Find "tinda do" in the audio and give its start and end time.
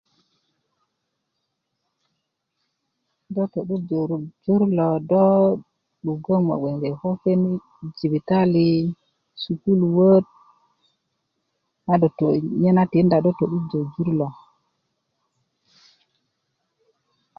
12.91-13.29